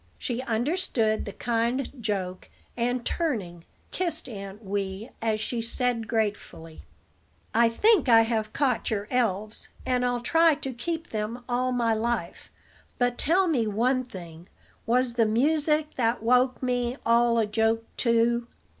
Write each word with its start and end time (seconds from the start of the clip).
She 0.17 0.41
understood 0.41 1.25
the 1.25 1.31
kind 1.31 2.01
joke; 2.01 2.49
and, 2.75 3.05
turning, 3.05 3.65
kissed 3.91 4.27
Aunt 4.27 4.63
Wee, 4.63 5.11
as 5.21 5.39
she 5.39 5.61
said, 5.61 6.07
gratefully: 6.07 6.81
"I 7.53 7.69
think 7.69 8.09
I 8.09 8.21
have 8.21 8.51
caught 8.51 8.89
your 8.89 9.07
elves, 9.11 9.69
and 9.85 10.03
I'll 10.03 10.21
try 10.21 10.55
to 10.55 10.73
keep 10.73 11.09
them 11.11 11.43
all 11.47 11.71
my 11.71 11.93
life. 11.93 12.49
But 12.97 13.19
tell 13.19 13.47
me 13.47 13.67
one 13.67 14.03
thing: 14.05 14.47
was 14.87 15.13
the 15.13 15.27
music 15.27 15.93
that 15.97 16.23
woke 16.23 16.63
me 16.63 16.95
all 17.05 17.37
a 17.37 17.45
joke 17.45 17.83
too?" 17.95 18.47